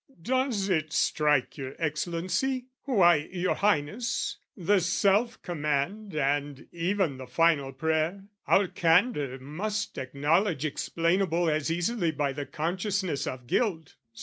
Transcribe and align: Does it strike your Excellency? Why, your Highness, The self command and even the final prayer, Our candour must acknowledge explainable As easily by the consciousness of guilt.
Does 0.19 0.67
it 0.67 0.91
strike 0.93 1.59
your 1.59 1.75
Excellency? 1.77 2.65
Why, 2.85 3.27
your 3.31 3.53
Highness, 3.53 4.37
The 4.57 4.79
self 4.79 5.39
command 5.43 6.15
and 6.15 6.67
even 6.71 7.17
the 7.19 7.27
final 7.27 7.71
prayer, 7.71 8.23
Our 8.47 8.67
candour 8.67 9.37
must 9.37 9.99
acknowledge 9.99 10.65
explainable 10.65 11.51
As 11.51 11.71
easily 11.71 12.09
by 12.09 12.33
the 12.33 12.47
consciousness 12.47 13.27
of 13.27 13.45
guilt. 13.45 13.93